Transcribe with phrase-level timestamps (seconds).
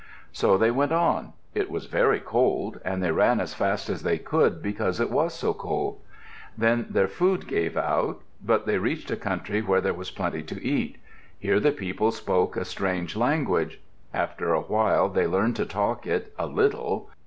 [0.31, 1.33] So they went on.
[1.53, 5.31] It was very cold and they ran as fast as they could because it was
[5.35, 6.01] so cold.
[6.57, 8.23] Then their food gave out.
[8.43, 10.97] But they reached a country where there was plenty to eat.
[11.37, 13.79] Here the people spoke a strange language.
[14.11, 17.11] After a while they learned to talk it a little.